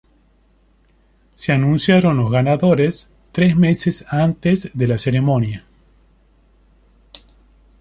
Se 1.35 1.51
anunciaron 1.53 2.17
los 2.17 2.31
ganadores 2.31 3.11
tres 3.31 3.55
meses 3.55 4.03
antes 4.09 4.71
de 4.75 4.87
la 4.87 4.97
ceremonia. 4.97 5.63